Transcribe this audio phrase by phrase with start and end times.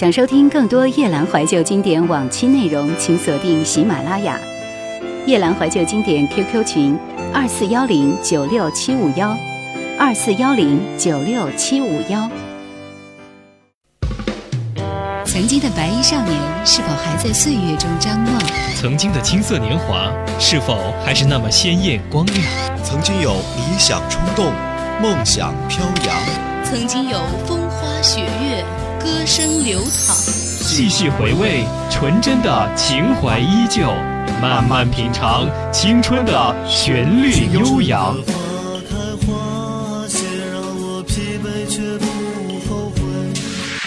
[0.00, 4.40] 想收听更多夜兰怀旧经典往期内容，请锁定喜马拉雅。
[5.26, 6.98] 夜兰怀旧经典 QQ 群：
[7.34, 9.36] 二四幺零九六七五幺，
[9.98, 12.30] 二四幺零九六七五幺。
[15.26, 18.42] 曾经的白衣少年是否还在岁月中张望？
[18.74, 22.38] 曾经的青涩年华是否还是那么鲜艳光亮？
[22.82, 24.50] 曾经有理想冲动，
[25.02, 26.16] 梦想飘扬。
[26.64, 28.64] 曾经有风花雪月。
[29.00, 30.14] 歌声流淌，
[30.66, 33.90] 继续回味，纯真的情怀依旧，
[34.42, 38.14] 慢慢品尝青春的旋律悠扬。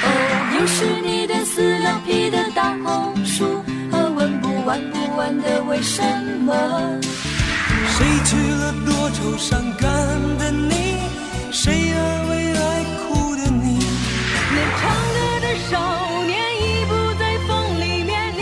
[0.02, 6.02] 哦，又是你的撕了皮的大红书，和问不完不完的为什
[6.44, 6.54] 么？
[7.96, 9.90] 谁娶了多愁善感
[10.40, 10.98] 的你？
[11.52, 12.53] 谁安慰？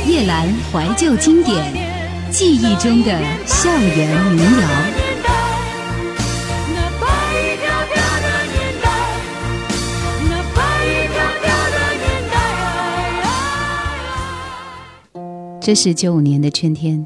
[0.05, 1.73] 叶兰怀旧经典，
[2.30, 4.67] 记忆中的校园民谣。
[15.64, 17.05] 这是九五年的春天，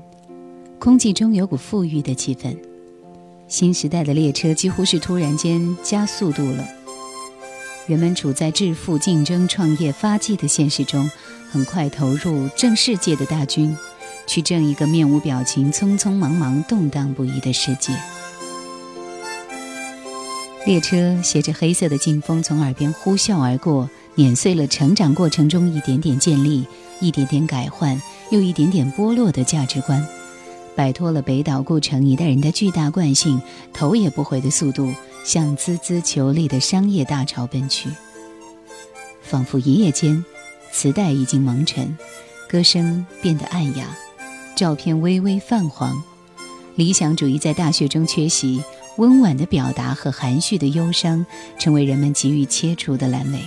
[0.79, 2.57] 空气中有股富裕的气氛，
[3.47, 6.65] 新时代的列车几乎是突然间加速度了。
[7.87, 11.09] 人们处在致富、竞争、创业、发迹的现实中，
[11.51, 13.77] 很快投入正世界的大军，
[14.25, 17.93] 去挣一个面无表情、匆匆忙忙、动荡不已的世界。
[20.65, 26.65] 列车携着黑色的劲风从耳边呼啸而过，碾碎了成长过程中一点点建立、
[26.99, 30.03] 一点点改换、又一点点剥落的价值观，
[30.75, 33.39] 摆脱了北岛故城一代人的巨大惯性，
[33.71, 34.91] 头也不回的速度。
[35.25, 37.89] 向孜孜求利的商业大潮奔去，
[39.23, 40.23] 仿佛一夜间，
[40.71, 41.97] 磁带已经蒙尘，
[42.47, 43.87] 歌声变得暗哑，
[44.55, 45.99] 照片微微泛黄，
[46.75, 48.63] 理想主义在大学中缺席，
[48.97, 51.25] 温婉的表达和含蓄的忧伤
[51.57, 53.39] 成为人们急于切除的阑尾。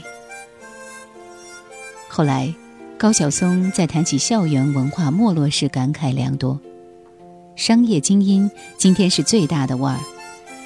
[2.09, 2.53] 后来，
[2.99, 6.59] 高晓松在谈起校园文化没落时感慨良多：
[7.55, 10.01] 商业精英今天是最大的腕儿。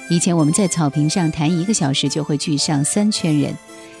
[0.09, 3.55] 以前我们在草坪上弹一个小时就会聚上三圈人，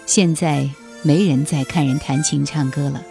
[0.05, 0.69] 现在
[1.01, 3.01] 没人再看人弹琴唱歌了。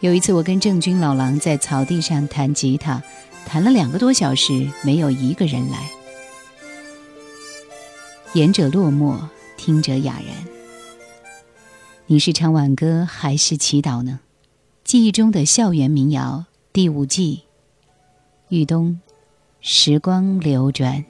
[0.00, 3.02] 有一次我跟郑钧老狼在草地上弹吉他，
[3.44, 5.90] 弹了两个多小时，没有一个人来。
[8.32, 9.18] 言者落寞，
[9.56, 10.46] 听者哑然。
[12.06, 14.20] 你是唱挽歌还是祈祷呢？
[14.84, 17.42] 记忆中的校园民谣第五季，
[18.48, 19.00] 豫东，
[19.60, 21.04] 时光流转。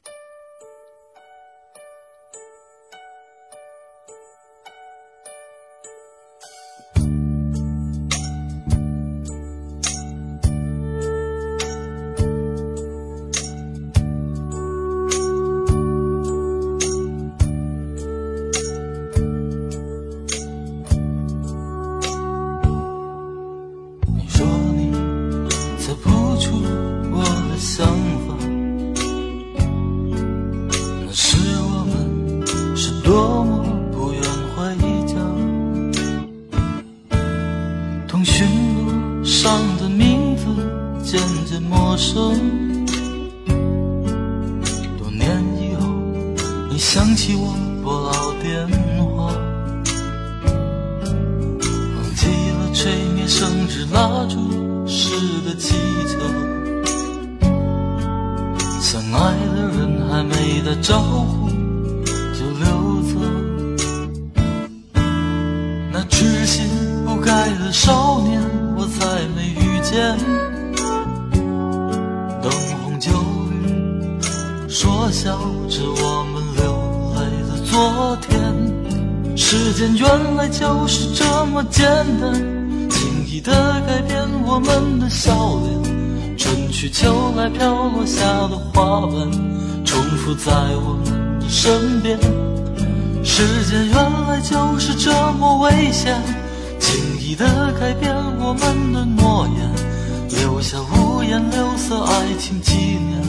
[98.48, 103.22] 我们的诺言，留下五颜六色爱情纪念，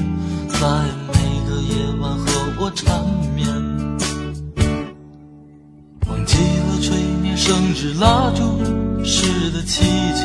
[0.48, 0.66] 在
[1.12, 2.26] 每个夜晚和
[2.58, 3.06] 我缠
[3.36, 3.46] 绵。
[6.08, 8.64] 忘记了吹灭生日蜡烛
[9.04, 9.84] 时的气
[10.16, 10.22] 球，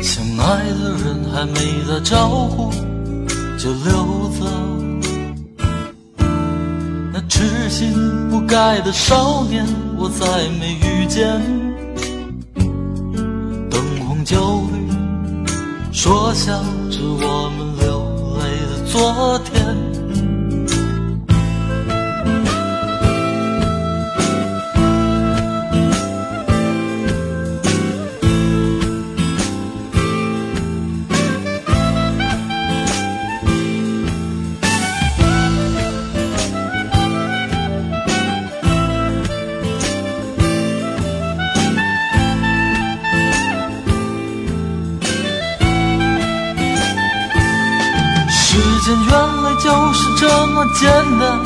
[0.00, 2.70] 相爱的人还没打招呼
[3.58, 4.46] 就溜走。
[7.12, 7.92] 那痴心
[8.30, 9.66] 不改的少年，
[9.98, 11.69] 我再没遇见。
[14.30, 14.78] 就会，
[15.92, 16.52] 说笑
[16.88, 19.89] 着我们流泪的昨天。
[50.78, 51.40] 简单，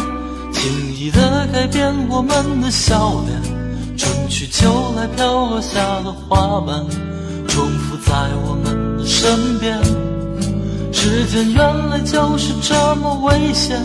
[0.52, 3.42] 轻易的改变我们的笑脸。
[3.96, 6.84] 春去秋来飘落下的花瓣，
[7.48, 8.12] 重复在
[8.44, 9.80] 我们的身边。
[10.92, 13.84] 时间原来就是这么危险，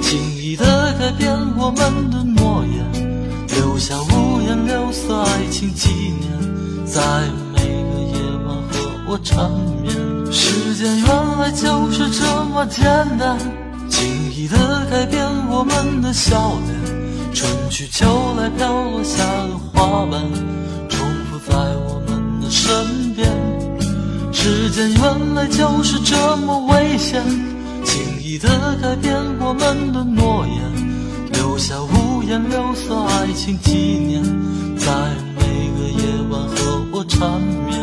[0.00, 0.64] 轻易的
[0.98, 5.90] 改变我们的诺言，留下五颜六色爱情纪
[6.20, 7.00] 念，在
[7.52, 9.50] 每个夜晚和我缠
[9.82, 9.92] 绵。
[10.32, 12.84] 时间原来就是这么简
[13.18, 13.36] 单，
[14.32, 17.34] 轻易的改变我们的笑脸。
[17.34, 20.22] 春去秋来飘落下的花瓣，
[20.88, 21.54] 重复在
[21.86, 23.30] 我们的身边。
[24.32, 27.22] 时间原来就是这么危险，
[27.84, 28.48] 轻易的
[28.80, 34.22] 改变我们的诺言，留下五颜六色爱情纪念，
[34.78, 34.90] 在
[35.36, 35.42] 每
[35.76, 37.38] 个夜晚和我缠
[37.68, 37.81] 绵。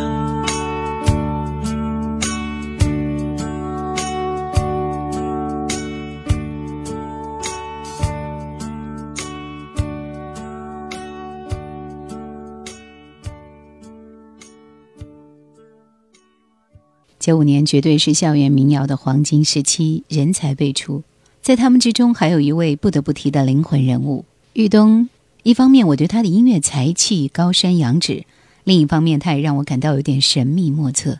[17.29, 21.03] 九五年绝对是校园民谣的黄金时期，人才辈出。
[21.43, 25.07] 在他们之中，还有一位不得不提的灵魂人物——玉东。
[25.43, 28.25] 一方面，我对他的音乐才气高山仰止；
[28.63, 31.19] 另一方面，他也让我感到有点神秘莫测。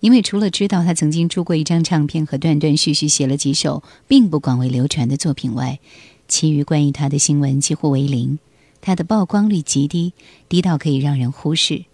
[0.00, 5.78] 因为除了知道他曾经出过一张唱片和断断续续写了几首并不广为流传的作品外，
[6.26, 8.40] 其余关于他的新闻几乎为零。
[8.80, 10.14] 他的曝光率极低，
[10.48, 11.84] 低到可以让人忽视。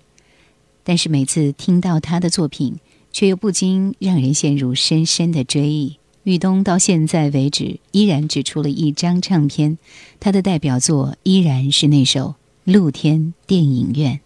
[0.82, 2.76] 但是每次听到他的作品，
[3.14, 5.96] 却又不禁让人陷入深深的追忆。
[6.24, 9.78] 玉东到现在为止依然只出了一张唱片，
[10.18, 12.34] 他的代表作依然是那首
[12.72, 14.20] 《露天电影院》。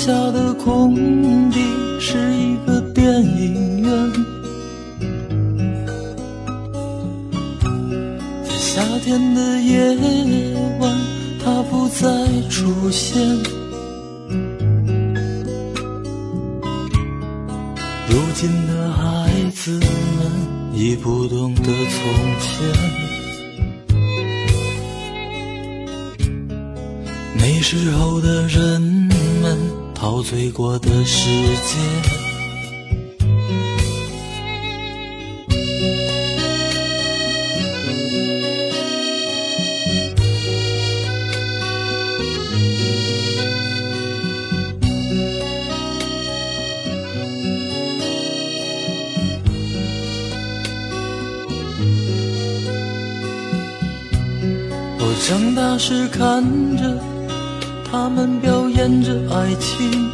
[0.00, 0.94] 下的空
[1.50, 1.60] 地
[2.00, 4.12] 是一个电影院，
[8.42, 9.94] 在夏天的夜
[10.80, 10.90] 晚，
[11.44, 12.08] 它不再
[12.48, 13.20] 出现。
[18.08, 19.82] 如今的孩子们
[20.72, 22.00] 已不懂得从
[22.40, 22.48] 前。
[27.36, 28.80] 那时候的人
[29.42, 29.58] 们
[30.00, 31.76] 陶醉过的世界，
[54.98, 56.42] 我长大时看
[56.78, 57.09] 着。
[57.92, 60.08] 他们表演着爱情，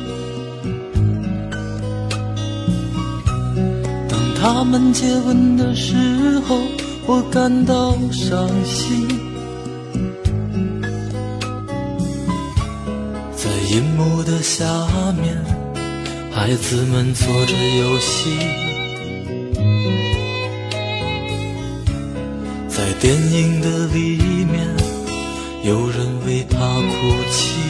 [4.08, 5.94] 当他们接吻的时
[6.48, 6.58] 候，
[7.06, 9.06] 我感到伤心。
[13.36, 14.64] 在银幕的下
[15.20, 15.36] 面，
[16.32, 18.38] 孩子们做着游戏，
[22.68, 24.66] 在电影的里面，
[25.62, 27.65] 有人为他哭泣。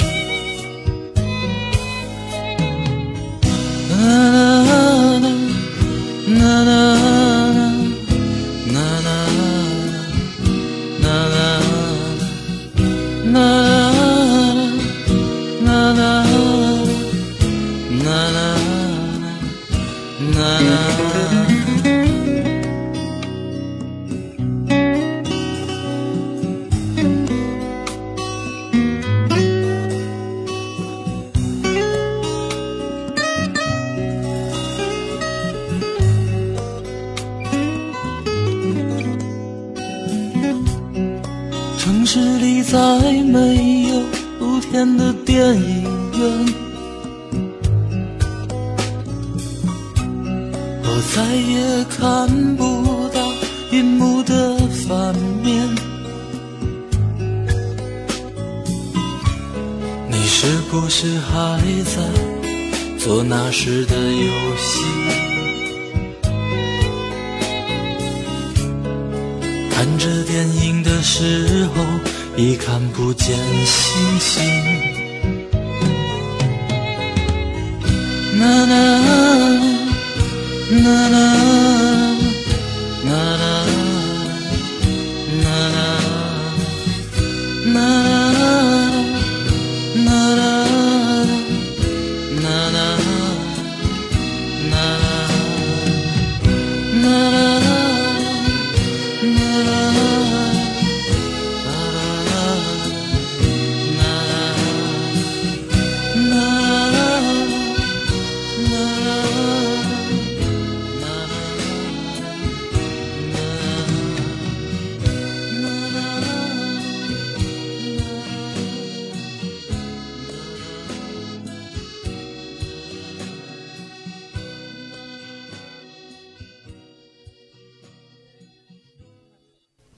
[87.67, 88.16] My.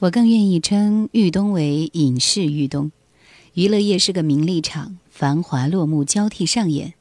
[0.08, 2.90] 我更愿意称豫东为影视豫东。
[3.52, 6.94] 娱乐业是个名利场，繁华落幕交替上演，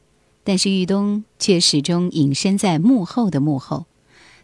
[0.44, 3.86] 但是豫东却始终隐身在幕后的幕后。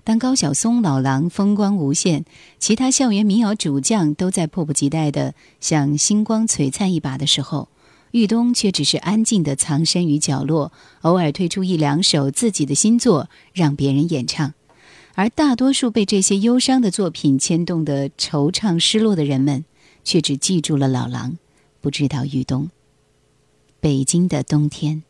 [0.06, 2.24] 当高晓松老狼风光无限，
[2.58, 7.68] 其他校园民谣主将都在迫不及待地想星光璀璨一把的时候，
[8.12, 14.54] 豫东却只是安静地藏身于角落，偶尔推出一两首自己的新作让别人演唱。
[15.16, 19.64] 而大多数被这些忧伤的作品牵动的惆怅失落的人们，
[20.04, 21.38] 却只记住了老狼，
[21.82, 22.70] 不知道豫东。
[23.80, 25.04] 北京的冬天。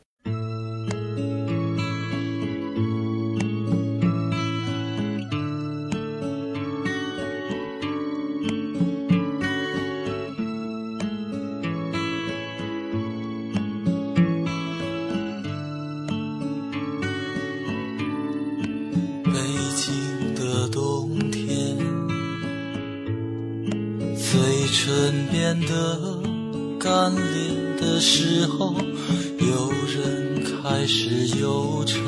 [25.54, 26.18] 变得
[26.80, 28.74] 干裂的时候，
[29.38, 32.00] 有人开始忧愁，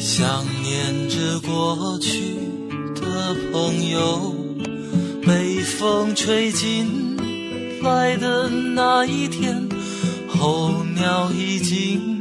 [0.00, 2.34] 想念着过去
[2.96, 4.34] 的朋友。
[5.24, 7.16] 北风吹进
[7.84, 9.68] 来的那一天，
[10.26, 12.20] 候鸟已经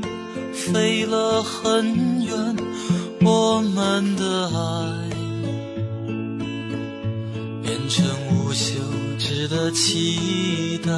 [0.53, 2.55] 飞了很远。
[3.23, 5.00] 我们的爱
[7.71, 8.73] 变成无休
[9.17, 10.91] 止的期待，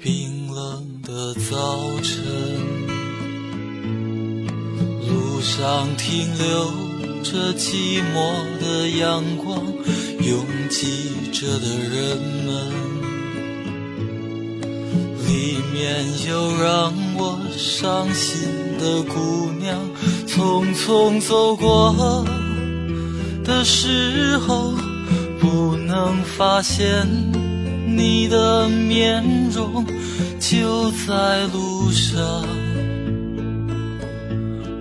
[0.00, 2.24] 冰冷的早晨，
[5.08, 6.70] 路上停留
[7.24, 9.60] 着寂寞的阳光，
[10.20, 12.16] 拥挤着的人
[12.46, 12.70] 们。
[15.26, 19.76] 里面有让我伤心的姑娘，
[20.28, 21.92] 匆匆走过
[23.48, 24.74] 的时候，
[25.40, 26.84] 不能发现
[27.86, 29.84] 你的面容，
[30.38, 32.44] 就在路上，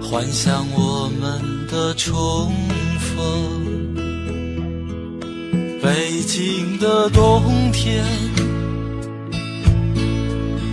[0.02, 2.52] 幻想我们的重
[3.00, 3.16] 逢。
[5.82, 8.04] 北京的冬天。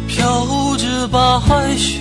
[0.08, 2.00] 飘着白雪，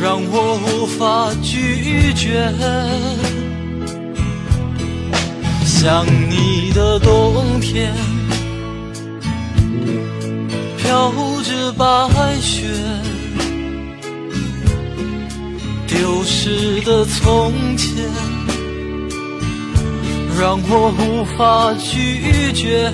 [0.00, 2.52] 让我无法拒绝。
[5.64, 7.92] 想你的冬天。
[10.76, 11.84] 飘着白
[12.40, 12.68] 雪，
[15.86, 18.04] 丢失的从前，
[20.38, 22.92] 让我无法拒绝。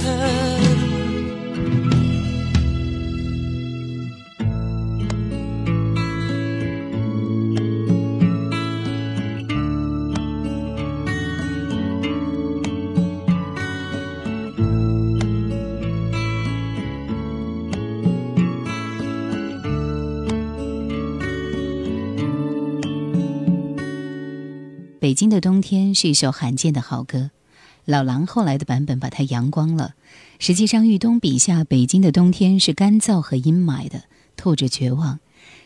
[25.01, 27.31] 北京的冬天是一首罕见的好歌，
[27.85, 29.95] 老狼后来的版本把它阳光了。
[30.41, 34.03] 实际上，豫东笔下北京的冬天是干燥和阴霾的，
[34.37, 35.21] 透着绝望，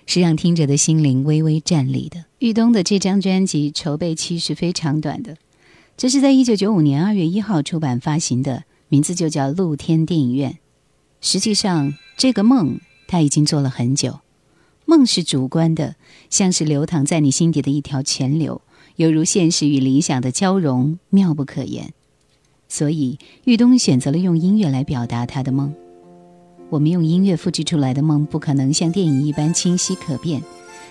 [0.05, 2.27] 是让听者的心灵微微颤栗的。
[2.41, 5.39] 豫东的这张专辑筹备期是非常短的，
[5.97, 10.53] 这是在一九九五年二月一号出版发行的，名字就叫《露天电影院》。
[11.23, 14.21] 实际上，这个梦他已经做了很久，
[14.85, 15.97] 梦是主观的，
[16.29, 18.61] 像是流淌在你心底的一条泉流。
[18.97, 21.93] 犹如现实与理想的交融，妙不可言。
[22.69, 25.75] 所以，玉东选择了用音乐来表达他的梦。
[26.71, 30.43] 我们用音乐复制出来的梦，不可能像电影一般清晰可辨，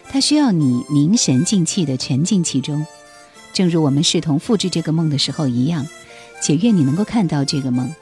[0.10, 2.86] 它需要你凝神静气地沉浸其中，
[3.52, 5.88] 正如我们视同复制这个梦的时候一样。
[6.44, 7.94] 且愿你能够看到这个梦，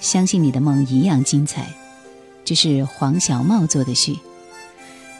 [0.00, 1.74] 相信你的梦一样精彩。
[2.44, 4.18] 这是黄小茂做的序。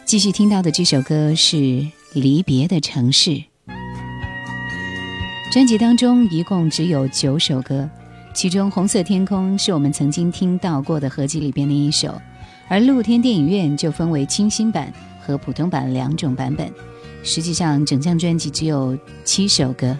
[0.05, 1.57] 继续听到的这首歌是
[2.13, 3.31] 《离别的城市》。
[5.49, 7.89] 专辑当中一共只有九首歌，
[8.33, 12.21] 其中《红色天空》是我们曾经听到过的合集里边的一首，
[12.67, 16.69] 而露天电影院就分为清新版和普通版两种版本。
[17.23, 19.97] 实际上，整张专辑只有七首歌。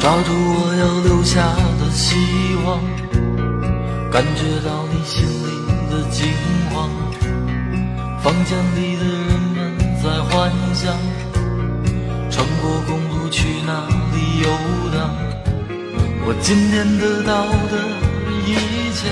[0.00, 1.40] 抓住我要留下
[1.78, 2.16] 的希
[2.66, 2.80] 望，
[4.10, 6.26] 感觉到你心灵的惊
[6.70, 6.90] 慌。
[8.20, 10.92] 房间里的人们在幻想，
[12.28, 13.88] 穿过公路去哪
[14.40, 14.46] 游
[14.92, 14.96] 荡？
[16.24, 17.74] 我今天得到的
[18.46, 18.48] 一
[18.94, 19.10] 切，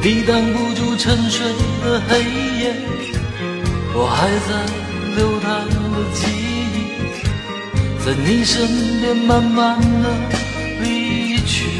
[0.00, 1.44] 抵挡不住沉睡
[1.82, 2.22] 的黑
[2.60, 2.62] 夜。
[3.92, 4.48] 我还在
[5.16, 5.46] 流淌
[5.92, 6.18] 的记
[6.72, 6.74] 忆，
[8.04, 8.54] 在你身
[9.00, 10.04] 边慢慢的
[10.82, 11.75] 离去。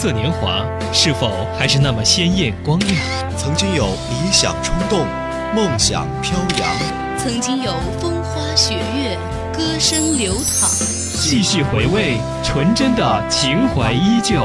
[0.00, 2.96] 涩年华是否还是那么鲜艳光亮？
[3.36, 5.06] 曾经有理想冲动，
[5.54, 7.18] 梦想飘扬。
[7.18, 9.18] 曾经有风花雪月，
[9.52, 10.70] 歌声流淌。
[11.18, 14.40] 继续回味，纯真的情怀依旧。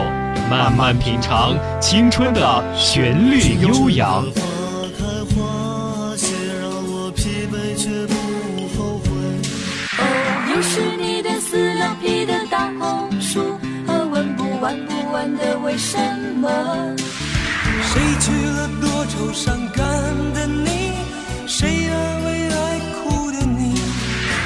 [0.52, 4.26] 慢慢品尝，青春的旋律悠扬。
[15.38, 15.98] 的为什
[16.40, 16.50] 么？
[17.84, 19.84] 谁娶了多愁善感
[20.34, 20.92] 的你？
[21.48, 23.80] 谁安慰爱哭的你？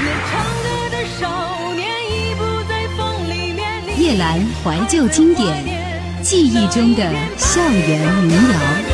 [0.01, 0.31] 那唱
[0.63, 3.99] 歌的少年已不在风里面。
[3.99, 5.65] 叶兰怀旧经典，
[6.21, 7.03] 记忆中的
[7.37, 8.88] 校园民谣。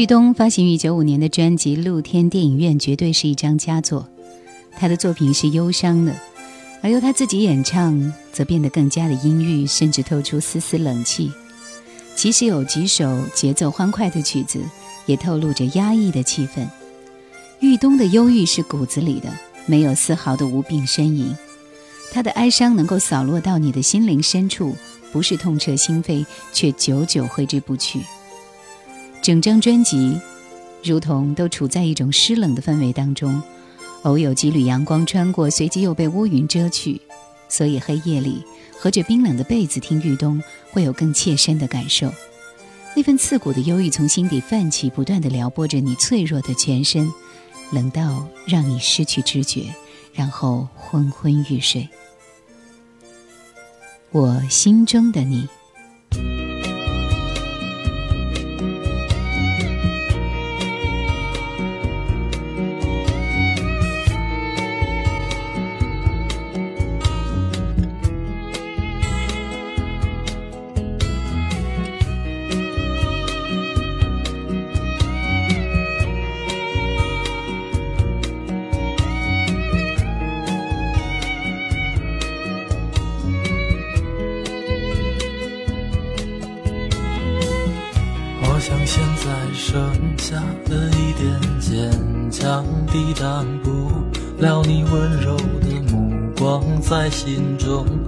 [0.00, 0.06] 玉。
[0.06, 4.08] 东发行于九五年的专辑《露天电影院》绝对是一张佳作。
[4.78, 6.16] 他的作品是忧伤的，
[6.80, 11.30] 而由他自己演唱，则变得更加的阴郁，甚至透出丝丝冷气。
[12.16, 14.58] 其实有几首节奏欢快的曲子，
[15.04, 16.66] 也透露着压抑的气氛。
[17.60, 19.30] 玉东的忧郁是骨子里的，
[19.66, 21.36] 没有丝毫的无病呻吟。
[22.10, 24.74] 他的哀伤能够扫落到你的心灵深处，
[25.12, 28.00] 不是痛彻心扉，却久久挥之不去。
[29.22, 30.18] 整张专辑，
[30.82, 33.40] 如同都处在一种湿冷的氛围当中。
[34.02, 36.98] 偶有几缕阳光穿过，随即又被乌云遮去，
[37.50, 38.42] 所以黑夜里
[38.78, 42.10] 合着冰冷的被子听豫东，会有更切身的感受。
[42.96, 47.06] 那份刺骨的忧郁从心底泛起，不断的撩拨着你脆弱的全身，
[47.72, 49.66] 冷到让你失去知觉，
[50.14, 51.86] 然后昏昏欲睡。
[54.10, 55.46] 我心中的你。
[97.30, 97.99] 心中。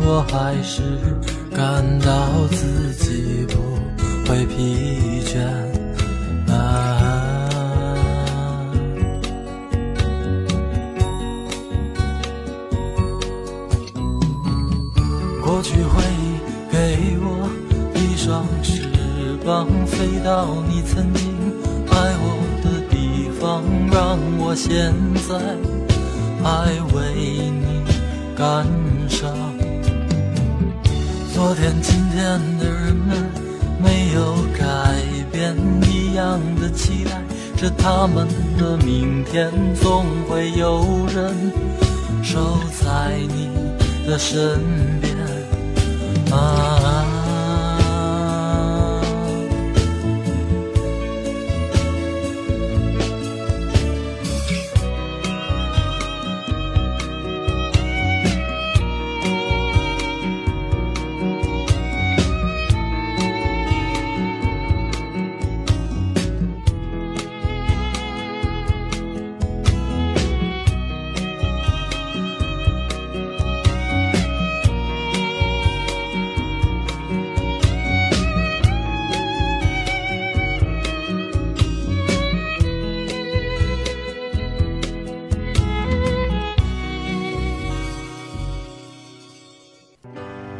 [0.00, 0.82] 我还是
[1.54, 3.46] 感到自己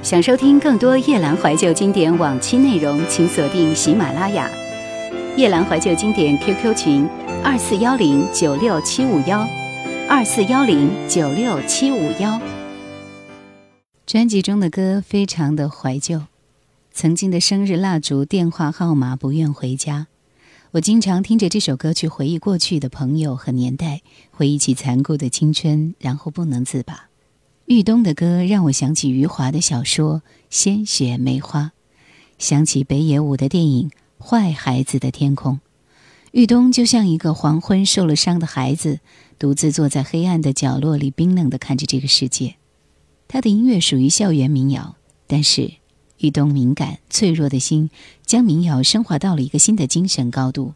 [0.09, 4.51] 想收听更多夜兰怀旧经典往期内容，请锁定喜马拉雅
[5.37, 7.07] 夜兰怀旧经典 QQ 群
[7.45, 9.47] 二四幺零九六七五幺
[10.09, 12.41] 二四幺零九六七五幺。
[14.07, 16.23] 专辑中的歌非常的怀旧，
[16.91, 20.07] 曾经的生日蜡烛、电话号码、不愿回家，
[20.71, 27.08] 我经常听着这首歌去回忆过去的朋友和年代，回忆起残酷的青春，然后不能自拔。
[27.69, 30.17] 玉东的歌让我想起余华的小说
[30.49, 31.65] 《鲜血梅花》，
[32.39, 33.91] 想起北野武的电影
[34.25, 35.57] 《坏孩子的天空》。
[36.31, 39.01] 玉东就像一个黄昏受了伤的孩子，
[39.39, 42.55] 独自坐在黑暗的角落里，冰冷地看着这个世界。
[43.29, 45.73] 他的音乐属于校园民谣，但是
[46.21, 47.91] 玉东敏感脆弱的心
[48.25, 50.73] 将民谣升华到了一个新的精神高度。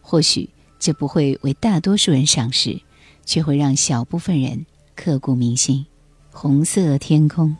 [0.00, 2.80] 或许这不会为大多数人赏识，
[3.26, 5.86] 却会让小部分人刻骨铭心。
[6.30, 7.56] 红色天空。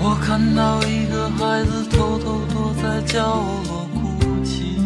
[0.00, 4.76] 我看到一个孩子偷偷躲在角落哭泣，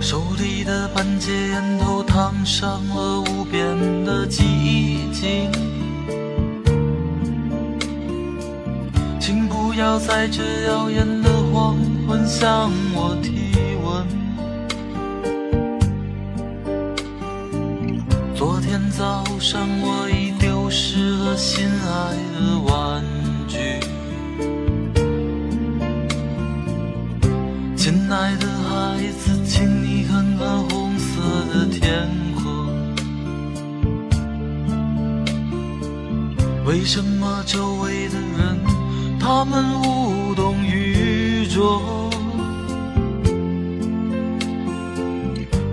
[0.00, 5.50] 手里的半截烟头烫伤了无边的寂静。
[9.18, 13.69] 请不要在这耀眼的黄昏向我提
[18.40, 23.04] 昨天早上我已丢失了心爱的玩
[23.46, 23.58] 具，
[27.76, 31.20] 亲爱的孩子，请你看看红色
[31.52, 32.42] 的天空。
[36.64, 38.58] 为什么周围的人
[39.20, 42.08] 他们无动于衷？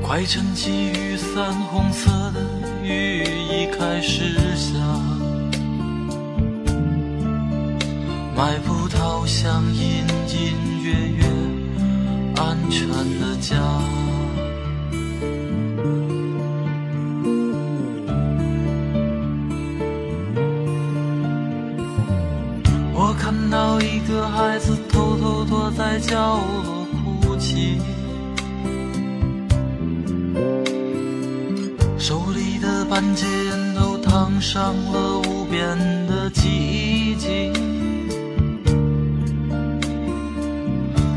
[0.05, 2.45] 快撑起雨伞，红色的。
[2.87, 4.79] 雨已开始下，
[8.33, 11.25] 买葡萄香，隐隐约约，
[12.37, 12.87] 安全
[13.19, 13.57] 的家。
[22.93, 26.76] 我看到一个孩子偷偷躲在角落
[32.99, 37.53] 看见烟头烫伤了无边的寂静，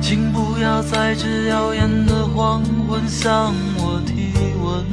[0.02, 4.84] 请不要在这耀眼的黄昏向我提问。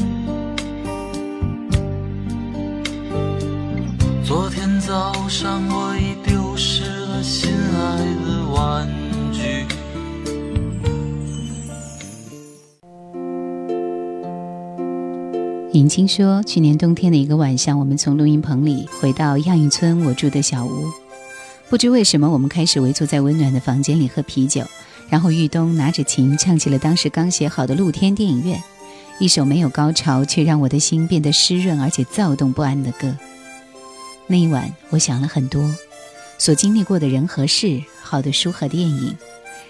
[4.24, 6.07] 昨天早上我已
[15.78, 20.72] 尹青说：“去年冬天的一个晚上，我们从录音棚里回到亚运村我住的小屋。
[21.70, 24.64] 不知为什么，我们开始围坐在温暖的房间里喝啤酒。
[25.08, 28.58] 然后玉东拿着琴唱起了当时刚写好的《露天电影院》，
[29.20, 33.16] 一首没有高潮却让我的心变得湿润而且躁动不安的歌。
[34.26, 35.64] 那一晚，我想了很多，
[36.40, 39.16] 所经历过的人和事，好的书和电影，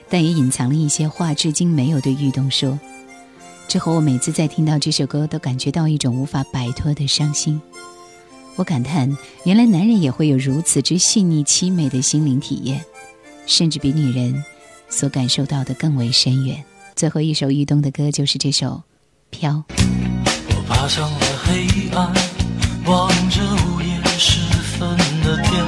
[0.10, 2.80] 但也隐藏了一些话，至今没有对玉东说。”
[3.67, 7.62] 之后，我每次在听到这首歌，都感觉到一种无法摆脱的伤心。
[8.56, 12.84] 我感叹，原来男人也会有如此之细腻凄美的心灵体验，
[13.45, 14.43] 甚至比女人
[14.89, 16.63] 所感受到的更为深远。
[16.95, 18.67] 最后一首玉东的歌就是这首
[19.30, 19.51] 《飘》。
[20.49, 22.12] 我爬上了黑暗，
[22.86, 24.39] 望着午夜时
[24.80, 25.65] 分的天，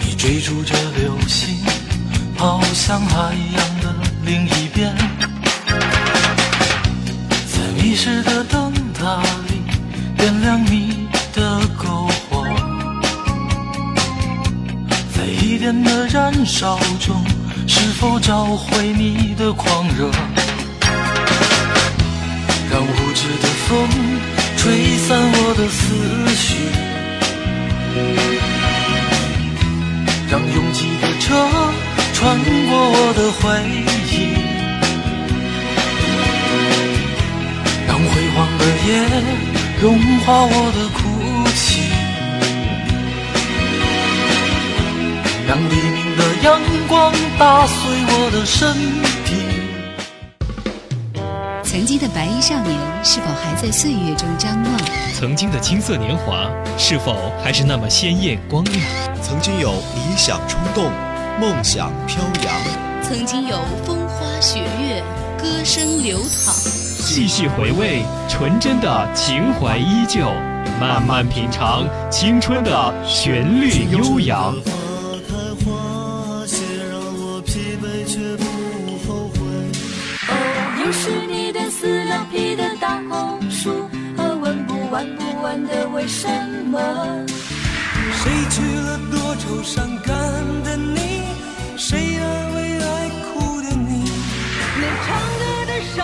[0.00, 1.56] 你追逐着流星，
[2.36, 3.94] 跑向海洋的
[4.26, 5.21] 另一边。
[7.92, 9.60] 迷失的灯塔里，
[10.16, 12.42] 点亮你的篝火，
[15.14, 17.22] 在一点的燃烧中，
[17.66, 20.10] 是否找回你的狂热？
[22.70, 23.86] 让无知的风
[24.56, 26.56] 吹散我的思绪，
[30.30, 31.46] 让拥挤的车
[32.14, 33.60] 穿过我的回
[34.08, 34.41] 忆，
[38.64, 39.02] 夜
[39.80, 41.00] 融化我的哭
[41.54, 41.82] 泣，
[45.46, 47.74] 让黎明的阳光打碎
[48.08, 48.72] 我的身
[49.24, 49.30] 体。
[51.62, 54.78] 曾经的白衣少年是否还在岁月中张望？
[55.18, 58.78] 曾经的青涩年华，是否还是那么鲜艳光亮？
[59.22, 60.92] 曾经有理想冲动，
[61.40, 62.54] 梦想飘扬。
[63.02, 65.02] 曾经有风花雪月，
[65.38, 66.91] 歌声流淌。
[67.02, 70.28] 细细回味，纯真的情怀依旧；
[70.80, 74.54] 慢慢品尝，青春的旋律悠扬。
[74.54, 76.46] 哦，
[80.84, 86.28] 又是你的撕了皮的大红书，和问不完不完的为什
[86.70, 86.78] 么？
[88.12, 90.14] 谁娶了多愁善感
[90.62, 91.24] 的你？
[91.76, 94.08] 谁安慰爱哭的你？
[94.80, 96.00] 那唱歌的少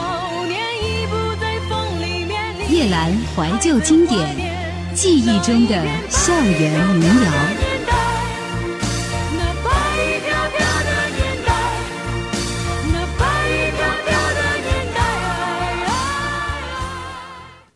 [2.79, 4.25] 夜阑怀旧经典，
[4.95, 7.33] 记忆中的校园民谣。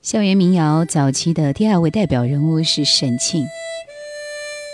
[0.01, 3.45] 校园民谣早期的第二位代表人物是沈庆。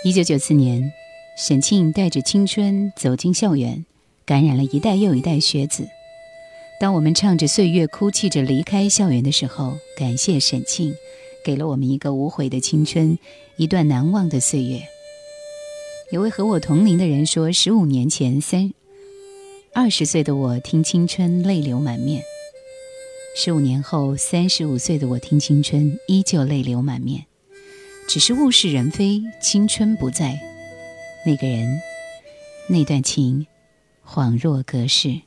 [0.03, 0.91] 一九九四年，
[1.39, 3.83] 沈庆带着青春走进校园，
[4.27, 5.87] 感染了一代又一代学子。
[6.79, 10.95] 当我们唱着岁月，哭泣着离开校园的时候，感谢沈庆，
[11.43, 13.19] 给了我们一个无悔的青春，
[13.57, 14.81] 一段难忘的岁月。
[16.09, 18.73] 有位和我同龄的人说，十五年前三
[19.73, 22.23] 二十岁的我听青春泪流满面，
[23.35, 27.25] 十五年后三十五岁的我听青春依旧泪流满面。
[28.07, 30.39] 只是物是人非，青春不在，
[31.25, 31.81] 那个人，
[32.69, 33.45] 那段情，
[34.07, 35.19] 恍若隔世。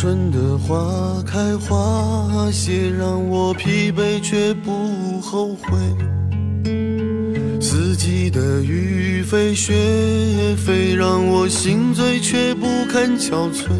[0.00, 5.76] 春的花开花谢，让我疲惫却不后悔。
[7.60, 9.74] 四季的雨飞雪
[10.56, 13.72] 飞，让我心醉却不堪憔悴。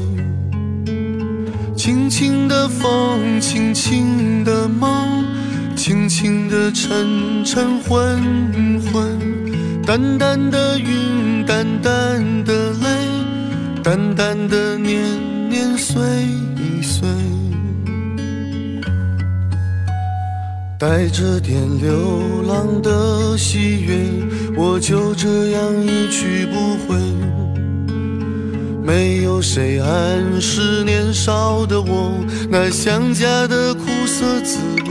[1.77, 5.25] 轻轻的风，轻轻的梦，
[5.77, 8.21] 轻轻的沉沉昏
[8.93, 9.17] 昏，
[9.87, 12.89] 淡淡的云，淡淡的泪，
[13.85, 15.01] 淡淡的年
[15.79, 17.09] 年岁岁。
[20.77, 23.97] 带着点流浪的喜悦，
[24.57, 26.99] 我就这样一去不回。
[28.85, 32.13] 没有谁暗示年少的我
[32.51, 34.91] 那想家的苦涩滋味。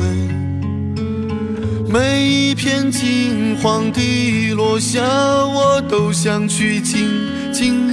[1.92, 7.10] 每一片金黄的落下，我都想去紧
[7.52, 7.90] 紧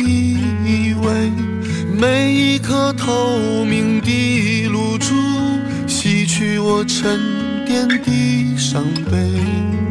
[0.65, 1.44] 依偎。
[1.97, 5.15] 每一颗透明的露珠，
[5.87, 7.21] 洗去我沉
[7.65, 9.84] 淀的伤悲。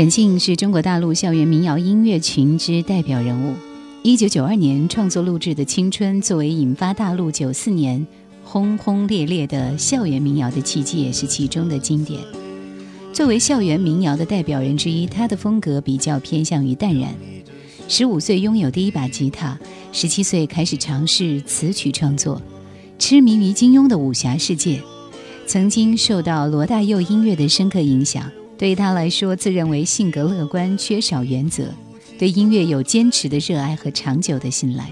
[0.00, 3.54] 沈庆是中国大陆校园民谣音乐群之代表人物。
[4.02, 8.06] 一九九二年创作录制的《青春》，作为引发大陆九四年
[8.42, 12.18] 轰轰烈烈的校园民谣的契机，也是其中的经典。
[13.12, 17.14] 作为校园民谣的代表人之一，他的风格比较偏向于淡然。
[17.86, 19.60] 十五岁拥有第一把吉他，
[19.92, 22.40] 十七岁开始尝试词曲创作，
[22.98, 24.80] 痴迷于金庸的武侠世界，
[25.46, 28.24] 曾经受到罗大佑音乐的深刻影响。
[28.60, 31.64] 对于他来说，自认为性格乐观，缺少原则，
[32.18, 34.90] 对音乐有坚持的热爱和长久的信赖，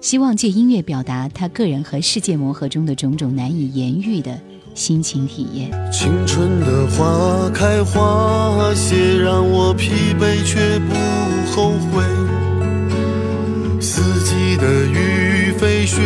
[0.00, 4.40] 希望借音乐表达他个人和世界磨合中的种种难以言喻的
[4.74, 5.72] 心情体验。
[5.92, 10.94] 青春的花开花谢，让我疲惫却不
[11.50, 12.04] 后悔。
[13.80, 16.00] 四季的雨飞雪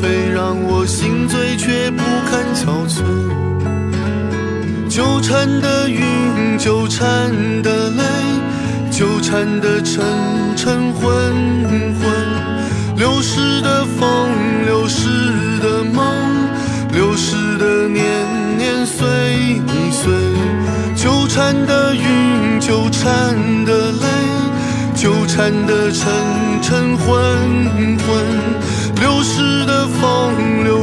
[0.00, 2.49] 飞，让我心醉却不肯。
[5.30, 7.30] 缠的云，纠缠
[7.62, 8.02] 的泪，
[8.90, 10.02] 纠缠的沉
[10.56, 11.08] 沉昏
[12.00, 14.28] 昏，流逝的风，
[14.66, 15.06] 流逝
[15.62, 16.04] 的梦，
[16.92, 18.02] 流逝的年
[18.58, 19.06] 年岁
[19.92, 20.12] 岁，
[20.96, 24.08] 纠缠的云，纠缠的泪，
[24.96, 26.10] 纠缠的沉
[26.60, 27.16] 沉昏
[27.98, 28.26] 昏，
[29.00, 30.79] 流逝的风，流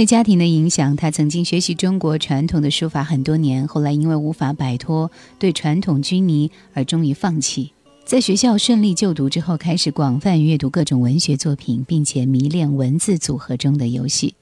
[0.00, 7.72] 为家庭的影响，他曾经学习中国传统的书法很多年，后来因为无法摆脱对传统拘泥，而终于放弃。
[8.06, 14.32] 在学校顺利就读之后，开始广泛阅读各种文学作品，并且迷恋文字组合中的游戏，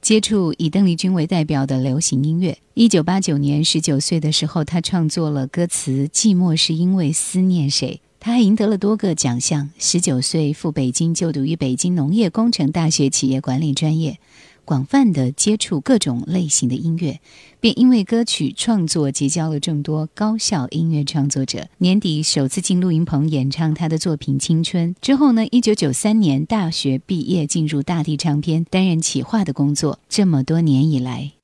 [0.00, 2.58] 接触以邓丽君为代表的流行音乐。
[2.74, 8.00] 一九八九年，十九岁的时候，他创作了歌词《寂寞是因为思念谁》。
[8.20, 9.70] 他还赢得了多个奖项。
[9.80, 14.20] 十九岁赴北京就读于北京农业工程大学企业管理专业。
[14.64, 17.20] 广泛的接触各种类型的音乐，
[17.60, 21.68] 便因为歌曲创作结交了众多高校音乐创作者。
[21.78, 29.98] 年底首次进录音棚演唱他的作品《青春》之后呢，一九九三年大学毕业，进入大地唱片担任企划的工作。
[30.08, 31.41] 这么多年以来。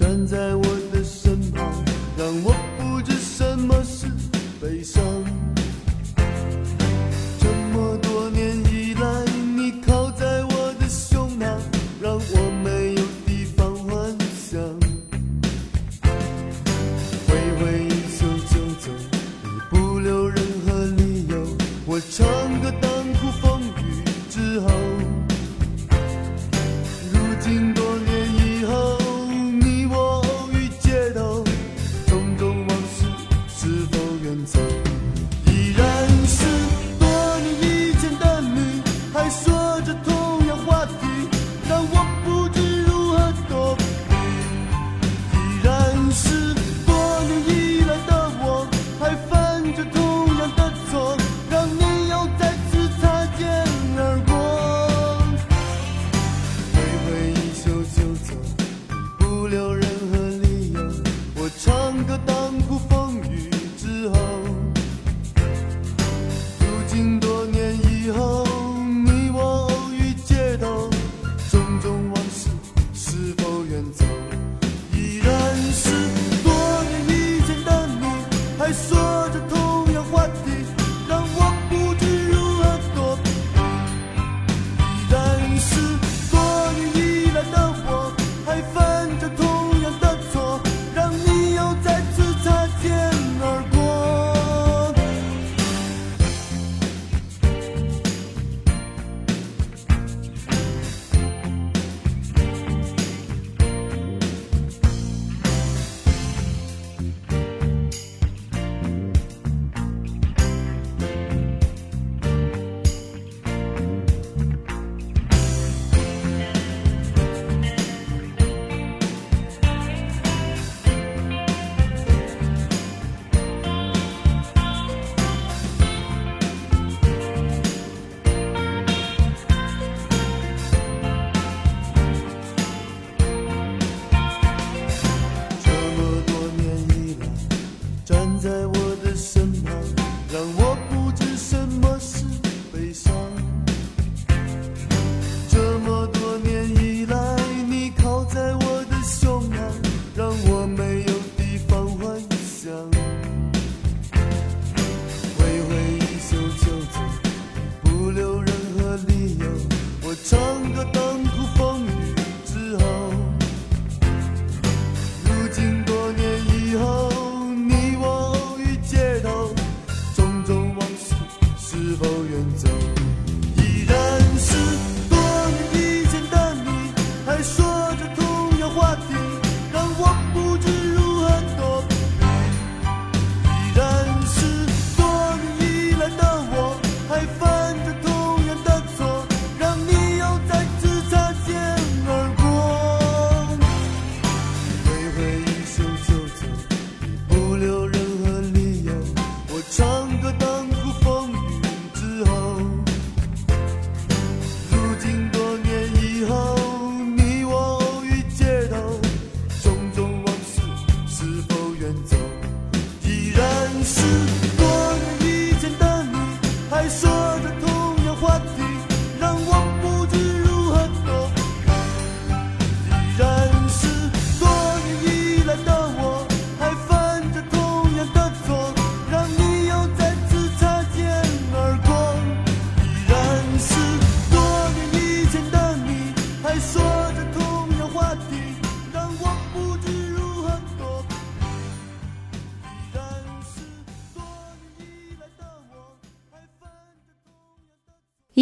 [0.00, 0.89] 站在我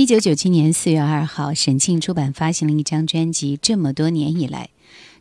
[0.09, 4.65] 九九七年四月二号，沈庆出版发行了一张专辑《这么多年以来》，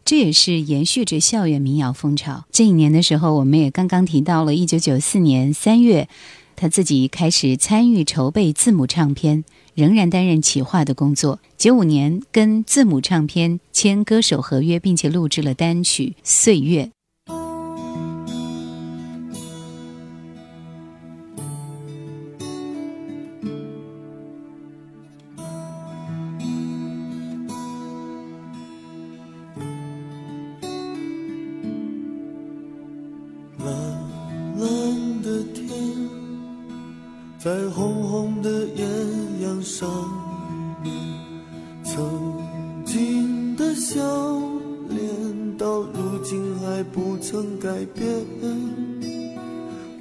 [0.05, 2.45] 这也是延续着校园民谣风潮。
[2.53, 6.07] 这一年的时候，我们也刚刚提到了，一九九四年三月，
[6.55, 9.43] 他自己开始参与筹备字母唱片，
[9.75, 11.41] 仍然担任企划的工作。
[11.57, 16.85] 九五年跟字母唱片签歌手合约，并且录制了单曲《岁月》。
[37.47, 38.85] 在红红的艳
[39.41, 39.89] 阳上
[40.83, 40.93] 面，
[41.81, 42.03] 曾
[42.83, 44.03] 经的笑
[44.89, 48.05] 脸，到如今还不曾改变。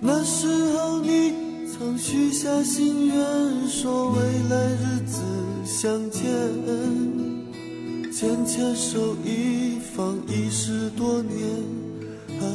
[0.01, 1.33] 那时候你
[1.73, 4.19] 曾许下心愿，说未
[4.51, 5.23] 来日子
[5.65, 6.25] 相见，
[8.13, 11.39] 牵牵手一放已十多年。
[12.41, 12.47] 还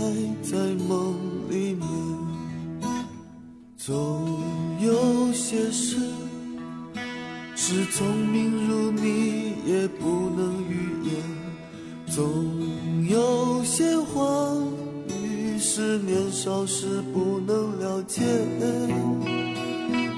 [0.43, 1.15] 在梦
[1.49, 1.87] 里面，
[3.83, 4.27] 总
[4.79, 5.97] 有些事
[7.55, 11.15] 是聪明如你也不能预言，
[12.05, 12.45] 总
[13.09, 14.21] 有些话
[15.07, 18.21] 语是年少时不能了解，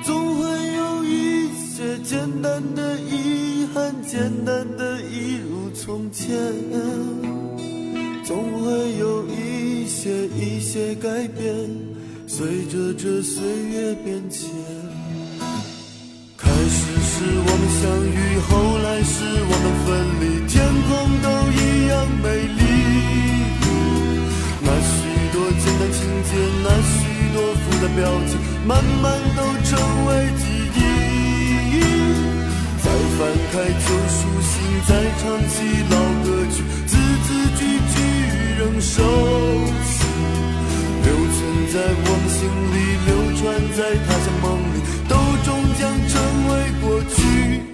[0.03, 6.35] 总会有一些简单的遗憾，简单的一如从前。
[8.25, 11.69] 总会有一些一些改变，
[12.35, 14.49] 随着这岁月变迁。
[16.35, 18.17] 开始是我们相遇，
[18.49, 20.57] 后来是我们分离，天
[20.89, 20.89] 空
[21.21, 22.25] 都一样美
[22.57, 22.65] 丽。
[24.65, 26.33] 那许多简单情节，
[26.65, 27.05] 那许
[27.35, 28.33] 多复杂表情，
[28.65, 29.05] 慢慢
[29.37, 29.77] 都成
[30.07, 30.09] 为
[30.41, 30.81] 记忆。
[32.81, 34.57] 再翻开旧书信，
[34.87, 37.29] 再唱起老歌曲，字字
[37.59, 37.61] 句
[37.93, 38.01] 句。
[38.57, 39.03] 仍熟
[39.85, 40.02] 悉，
[41.73, 41.85] 在我
[42.21, 42.75] 们心里，
[43.07, 43.09] 流
[43.41, 43.41] 传
[43.75, 44.45] 在他乡梦
[44.75, 44.77] 里，
[45.09, 45.49] 都终
[45.79, 46.13] 将成
[46.49, 47.72] 为过去。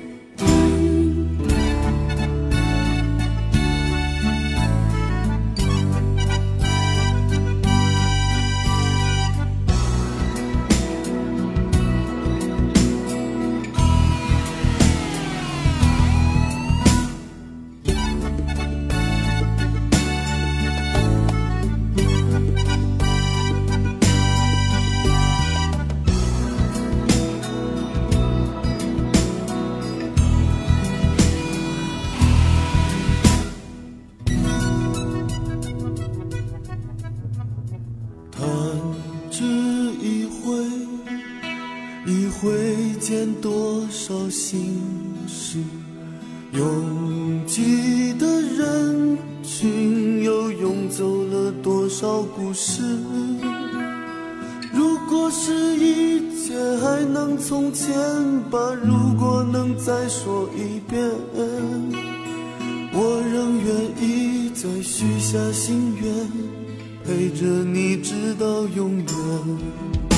[68.89, 70.09] 永远。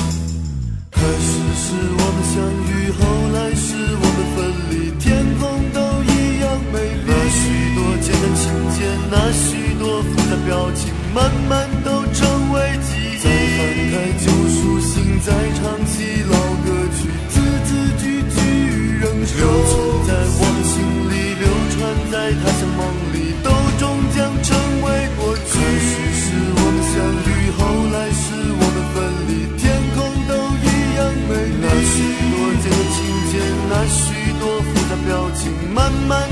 [0.90, 1.64] 开始是
[1.98, 2.34] 我们相
[2.68, 3.00] 遇，后
[3.34, 3.66] 来是
[4.00, 4.38] 我们分
[4.70, 5.04] 离，天
[5.38, 5.42] 空
[5.72, 7.06] 都一样美丽。
[7.06, 7.40] 那许
[7.74, 8.42] 多简单情
[8.72, 8.78] 节，
[9.10, 13.18] 那许多复杂表情，慢慢都成为记忆。
[13.22, 13.60] 再翻
[13.90, 16.36] 开旧书信，再唱起老
[33.86, 36.28] 许多复杂表情，慢慢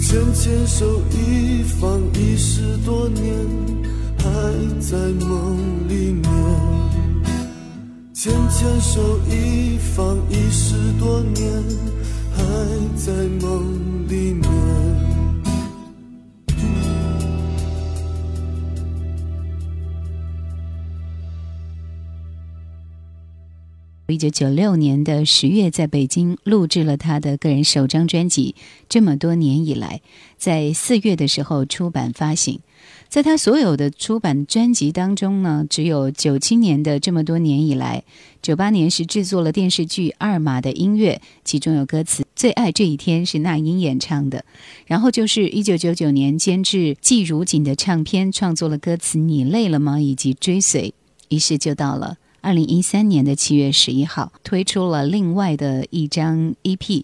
[0.00, 3.34] 牵牵手一放一十多年，
[4.16, 4.24] 还
[4.80, 4.96] 在
[5.26, 5.58] 梦
[5.88, 6.24] 里面。
[8.14, 11.62] 牵牵手一放一十多年，
[12.32, 12.42] 还
[12.96, 14.95] 在梦里面。
[24.16, 28.54] 一九九六年的十月，在北京录制了他的个人首张专辑。
[28.88, 30.00] 这么多年以来，
[30.38, 32.60] 在四月的时候出版发行。
[33.10, 38.04] 在他所有的出版专辑当中呢，只有九七年的这么多年以来，
[38.40, 44.46] 九八年是制作了电视剧《二马》的音乐，其中有歌词《最爱这一天》是那英演唱的。
[44.86, 50.88] 然后就是一九九九年监制季如锦的唱片，创作了歌词《你累了吗》以及《追随》。
[51.28, 52.16] 于是就到了。
[52.46, 57.02] 二零一三年的七月十一号，推出了另外的一张 EP，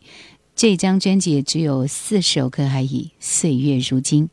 [0.54, 3.10] 这张专辑只有四首歌而已。
[3.18, 4.28] 岁月如金，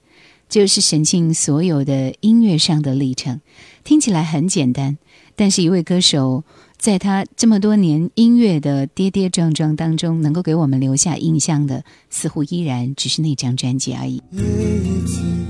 [0.47, 3.41] 就是沈庆所有的音乐上的历程。
[3.83, 4.99] 听起来很简单，
[5.35, 6.43] 但是一位歌手
[6.77, 14.21] 在他这么多年音乐的跌跌撞撞当中，能够给我们留下印象的，似乎依然只是那张专辑而已。
[14.31, 15.47] 夜已静，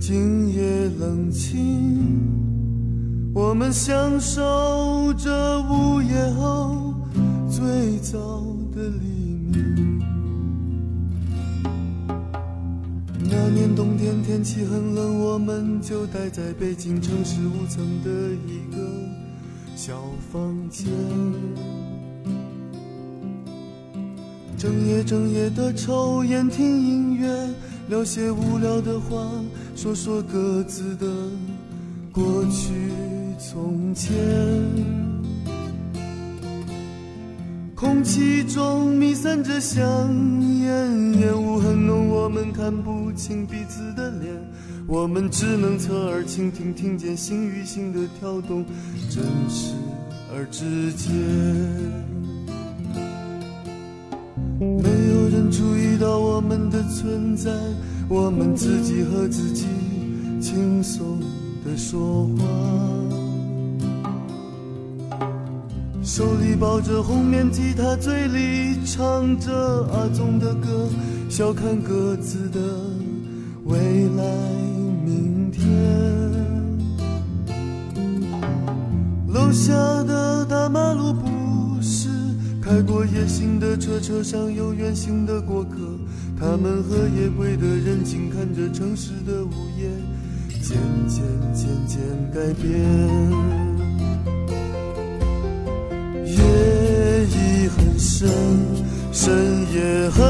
[0.00, 0.60] 今夜
[0.98, 2.59] 冷清。
[3.32, 6.92] 我们享受着午夜后
[7.48, 8.18] 最早
[8.74, 9.06] 的黎
[9.52, 10.02] 明。
[13.20, 18.10] 那年冬天天气很冷，我们就待在北京城市五层的
[18.48, 18.82] 一个
[19.76, 20.02] 小
[20.32, 20.88] 房间，
[24.58, 27.48] 整夜整夜的抽烟听音乐，
[27.88, 29.24] 聊些无聊的话，
[29.76, 31.06] 说说各自的
[32.12, 32.90] 过去。
[33.42, 34.14] 从前，
[37.74, 39.82] 空气中弥散着香
[40.60, 44.30] 烟，烟雾很浓，我们看不清彼此的脸，
[44.86, 48.62] 我们只能侧耳倾听，听见心与心的跳动，
[49.08, 49.72] 真实
[50.34, 51.08] 而直接。
[54.60, 57.50] 没有人注意到我们的存在，
[58.06, 59.64] 我们自己和自己
[60.42, 61.18] 轻松
[61.64, 63.29] 地说话。
[66.12, 69.52] 手里抱着红面吉他，嘴里唱着
[69.92, 70.88] 阿宗的歌，
[71.28, 72.58] 笑看各自的
[73.64, 73.78] 未
[74.16, 74.24] 来
[75.04, 75.64] 明天。
[79.28, 82.08] 楼下的大马路不是
[82.60, 85.76] 开过夜行的车，车上有远行的过客，
[86.36, 89.88] 他们和夜归的人静看着城市的午夜，
[90.60, 91.22] 渐渐
[91.54, 92.00] 渐渐
[92.34, 93.79] 改变。
[97.20, 98.30] 夜已很深
[99.12, 100.22] 深夜很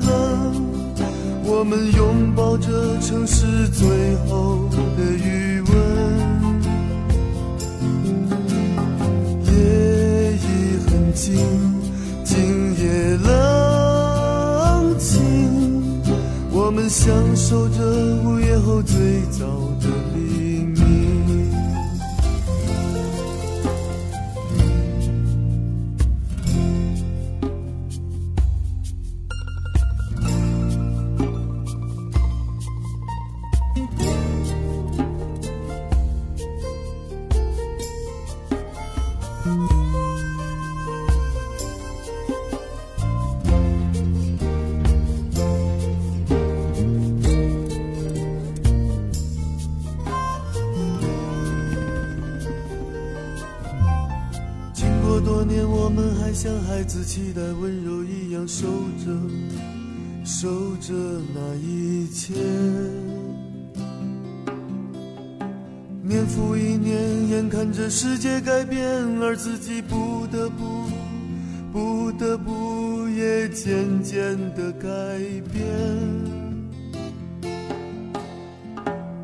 [0.00, 0.08] 冷，
[1.44, 4.66] 我们拥抱着城市最后
[4.96, 5.70] 的余温。
[9.44, 9.52] 夜
[10.32, 11.36] 已很静，
[12.24, 15.20] 今夜冷清，
[16.50, 17.84] 我们享受着
[18.24, 19.44] 午夜后最早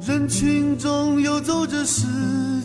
[0.06, 2.06] 人群中游走着时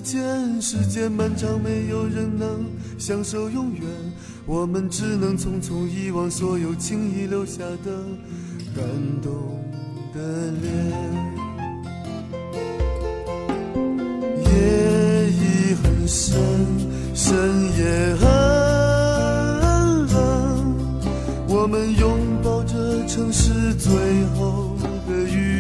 [0.04, 2.68] 间，时间漫长，没有人能
[3.00, 3.82] 享受永远。
[4.46, 8.06] 我们只能匆匆遗忘所有轻易留下的
[8.76, 8.86] 感
[9.24, 9.60] 动
[10.14, 10.72] 的脸。
[14.46, 16.38] 夜已很深，
[17.16, 17.34] 深
[17.76, 18.28] 夜很
[20.14, 20.76] 冷，
[21.48, 23.92] 我们拥抱着城市最
[24.36, 24.78] 后
[25.08, 25.51] 的雨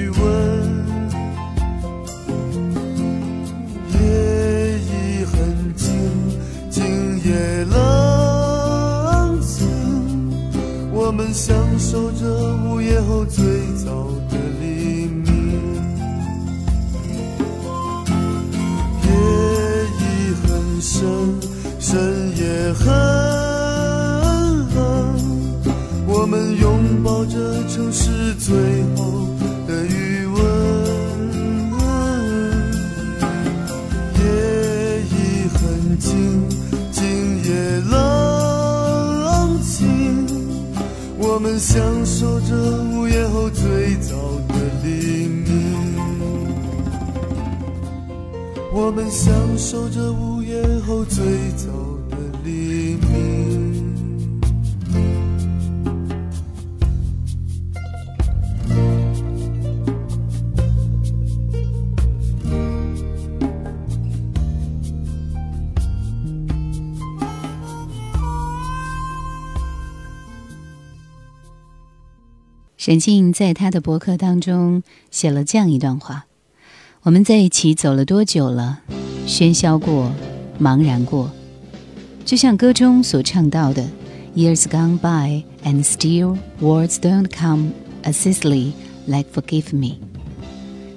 [11.33, 12.25] 享受着
[12.65, 13.43] 午夜后最
[13.85, 15.25] 早的黎明。
[19.03, 19.09] 夜
[19.97, 20.99] 已很深
[21.79, 22.85] 深夜很
[24.75, 25.15] 冷
[26.05, 27.37] 我们拥抱着
[27.69, 28.53] 城市最
[41.51, 44.15] 我们享受着午夜后最早
[44.47, 45.97] 的黎明。
[48.71, 51.50] 我们享受着午夜后最
[72.81, 76.25] 沈静在他的博客当中写了这样一段话
[77.05, 78.81] ：“我们在一起走了多久了？
[79.27, 80.11] 喧嚣过，
[80.59, 81.29] 茫然过，
[82.25, 83.87] 就像歌中所唱到的
[84.35, 87.69] ：‘Years gone by and still words don't come
[88.01, 88.71] as easily
[89.05, 89.97] like forgive me。’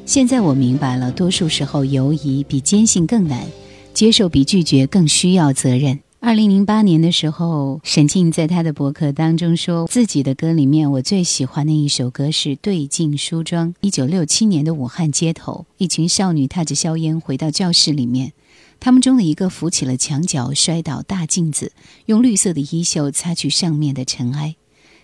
[0.07, 3.45] 现在我明白了，多数时候犹疑比坚信更难，
[3.93, 13.75] 接受比拒绝更需要责任。”二零零八年的时候，沈静在他的博客当中说，自己的歌里面我最喜欢的一首歌是《对镜梳妆》。
[13.83, 18.33] 一九六七年的武汉街头，一群少女踏着硝烟回到教室里面，
[18.81, 21.73] 她们中的一个扶起了墙角摔倒大镜子，
[22.07, 24.57] 用绿色的衣袖擦去上面的尘埃。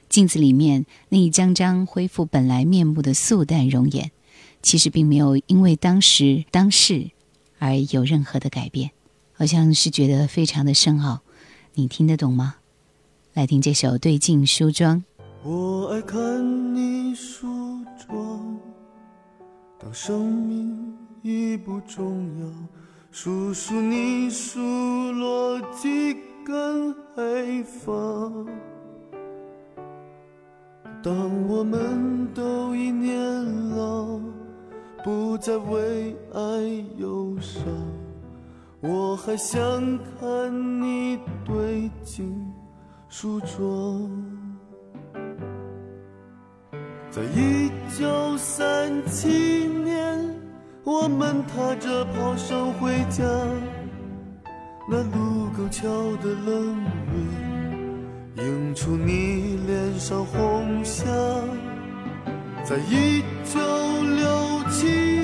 [0.09, 4.11] 镜子里面那一张张恢复本来面目的素淡容颜，
[4.63, 7.11] 其实并没有因为当时当事
[7.59, 8.93] 而有任何的改变。
[9.41, 11.21] 好像是觉得非常的深奥，
[11.73, 12.57] 你听得懂吗？
[13.33, 14.99] 来听这首《对镜梳妆》。
[15.43, 18.61] 我爱看你梳妆，
[19.79, 22.47] 当生命已不重要，
[23.11, 24.61] 数数你数
[25.13, 26.15] 落几
[26.45, 27.91] 根黑发。
[31.03, 34.21] 当我们都已年老，
[35.03, 36.41] 不再为爱
[36.99, 37.65] 忧伤。
[38.83, 39.61] 我还想
[40.19, 42.35] 看你对镜
[43.11, 44.11] 梳妆，
[47.11, 50.35] 在一九三七年，
[50.83, 53.23] 我们踏着炮声回家，
[54.89, 55.87] 那卢沟桥
[56.23, 56.83] 的冷
[58.37, 61.05] 月映出你脸上红霞，
[62.65, 63.61] 在一九
[64.17, 65.20] 六七年。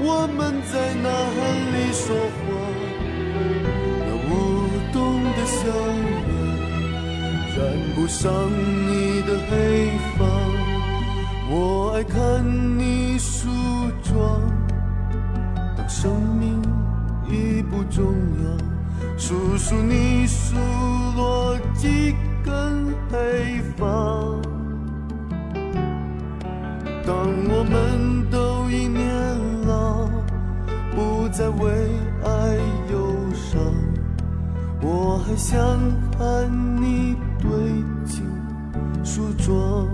[0.00, 1.38] 我们在呐喊
[1.74, 2.46] 里说话，
[4.06, 4.32] 那舞
[4.92, 4.96] 动
[5.34, 5.58] 的笑
[6.26, 6.30] 脸
[7.56, 7.58] 染
[7.94, 9.52] 不上你的黑
[10.16, 10.20] 发。
[11.50, 12.44] 我爱看
[12.78, 13.48] 你梳
[14.02, 14.40] 妆，
[15.76, 16.62] 当生命
[17.28, 20.54] 已不重要，数数你数
[21.16, 24.37] 落几根黑发。
[35.28, 35.60] 还想
[36.16, 36.50] 看
[36.80, 37.50] 你对
[38.06, 38.24] 镜
[39.04, 39.86] 梳妆。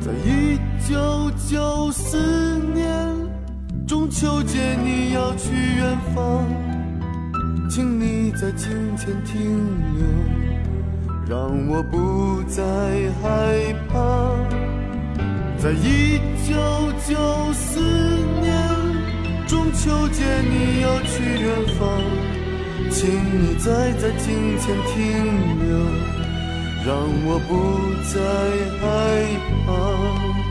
[0.00, 0.58] 在一
[0.88, 2.16] 九九四
[2.72, 3.14] 年
[3.86, 6.46] 中秋节，你要去远方，
[7.68, 9.60] 请你在镜前停
[9.94, 10.06] 留，
[11.28, 12.62] 让我不再
[13.20, 14.32] 害怕。
[15.58, 16.18] 在一
[16.48, 16.54] 九
[17.06, 17.80] 九四
[18.40, 18.63] 年
[19.46, 21.44] 中秋节，你要去远
[21.78, 22.00] 方，
[22.90, 24.94] 请你再在镜前停
[25.60, 25.76] 留，
[26.86, 27.52] 让我不
[28.10, 28.14] 再
[28.80, 28.82] 害
[29.66, 30.43] 怕。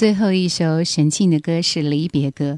[0.00, 2.52] 最后一首沈庆的歌是《离别歌》，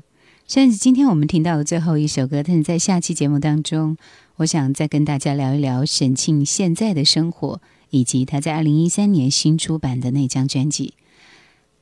[0.47, 3.97] 虽然是今天我们听到的最后一首歌，但是在下期节目当中，
[4.37, 10.95] 我想再跟大家聊一聊沈庆现在的生活，以及他在二零一三年新出版的那张专辑《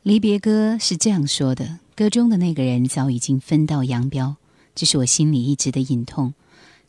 [0.02, 4.36] 离别歌》是这样说的：歌中的那个人早已经分道扬镳，
[4.74, 6.32] 这是我心里一直的隐痛，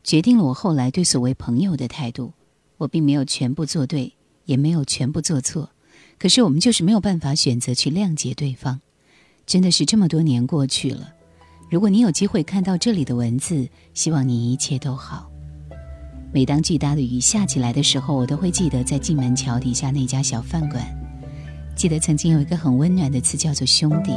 [0.02, 2.32] 决定了我后来对所谓朋友的态度。
[2.78, 4.14] 我并没有全部做对，
[4.46, 5.72] 也没有全部做错，
[6.22, 8.80] 可是我们就是没有办法选择去谅解对方。
[9.48, 11.14] 真的是这么多年过去了，
[11.68, 15.32] 如果你有机会看到这里的文字，希望你一切都好。
[16.32, 20.86] 每当巨大的雨下起来的时候，我都会记得在进门桥底下那家小饭馆，
[21.76, 24.12] 记得曾经有一个很温暖的词叫做兄弟，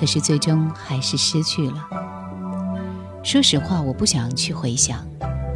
[0.00, 1.86] 可是最终还是失去了。
[3.22, 5.06] 说实话，我不想去回想，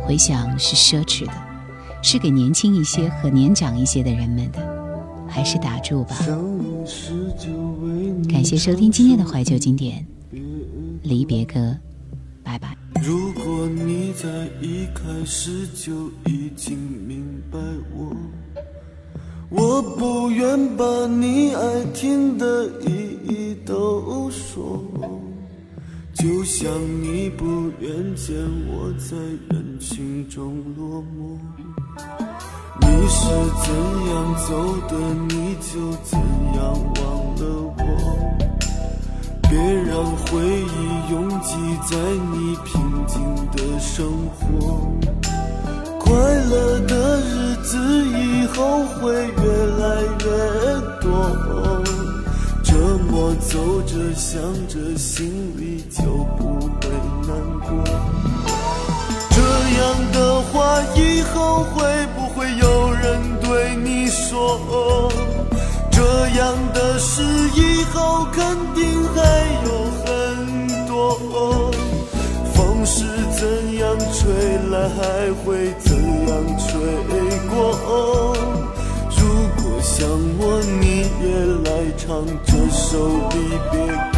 [0.07, 1.33] 回想是奢侈的。
[2.03, 4.80] 是给年轻一些和年长一些的人们的，
[5.31, 6.17] 还是打住吧。
[8.29, 10.05] 感谢收听今天的怀旧经典
[11.03, 11.77] 离别歌，
[12.43, 12.77] 拜拜。
[13.03, 14.29] 如果你在
[14.61, 17.59] 一开始就已经明白
[17.97, 18.15] 我，
[19.49, 24.85] 我不愿把你爱听的一一都说。
[26.13, 26.71] 就像
[27.03, 28.37] 你不愿见
[28.69, 29.17] 我在
[29.49, 31.39] 人群中落寞，
[33.03, 33.25] 你是
[33.65, 33.73] 怎
[34.11, 34.13] 样
[34.47, 34.49] 走
[34.87, 34.93] 的，
[35.31, 35.73] 你就
[36.05, 36.19] 怎
[36.55, 36.61] 样
[36.97, 37.01] 忘
[37.37, 37.43] 了
[37.79, 37.81] 我。
[39.49, 41.57] 别让回忆拥挤
[41.91, 41.97] 在
[42.31, 44.39] 你平静的生活，
[45.99, 49.43] 快乐的日子以后会越
[49.79, 50.29] 来越
[51.01, 51.09] 多。
[52.63, 52.77] 这
[53.11, 56.03] 么走着想着，心里就
[56.37, 56.91] 不会
[57.27, 57.31] 难
[57.61, 57.71] 过。
[59.41, 59.47] 这
[59.81, 59.83] 样
[60.13, 65.09] 的话以后会不会有人对你说？
[65.91, 66.03] 这
[66.39, 66.41] 样
[66.75, 67.23] 的事
[67.55, 68.85] 以后肯定
[69.15, 69.19] 还
[69.65, 69.69] 有
[70.05, 70.07] 很
[70.87, 70.93] 多。
[72.53, 73.05] 风是
[73.39, 73.41] 怎
[73.79, 73.83] 样
[74.13, 74.21] 吹
[74.71, 75.01] 来还
[75.43, 75.89] 会怎
[76.29, 76.69] 样吹
[77.49, 77.55] 过？
[79.17, 79.19] 如
[79.57, 80.07] 果想
[80.39, 80.41] 我
[80.83, 80.85] 你
[81.23, 81.25] 也
[81.65, 82.07] 来唱
[82.45, 83.35] 这首离
[83.71, 83.75] 别
[84.13, 84.17] 歌。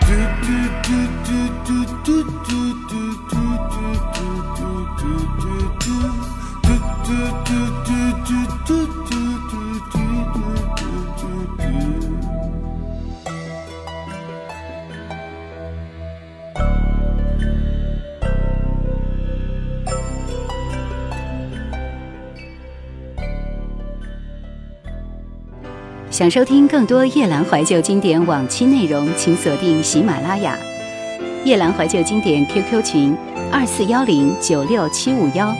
[0.00, 0.08] 嘟
[0.42, 0.44] 嘟
[0.82, 0.86] 嘟
[1.24, 1.28] 嘟
[1.64, 1.68] 嘟
[2.04, 2.08] 嘟
[2.44, 2.50] 嘟
[26.12, 30.54] 想收听更多夜兰怀旧经典往期内容，请锁定喜马拉雅。
[31.42, 33.16] 夜兰怀旧经典 QQ 群：
[33.50, 35.56] 二四幺零九六七五幺，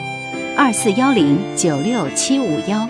[0.55, 2.87] 二四幺零九六七五幺。